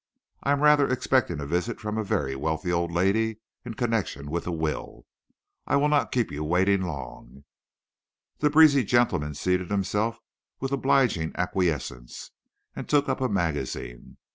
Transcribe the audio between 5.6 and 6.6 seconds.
I will not keep you